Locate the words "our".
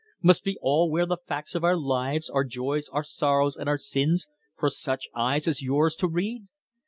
1.63-1.77, 2.27-2.43, 2.89-3.03, 3.69-3.77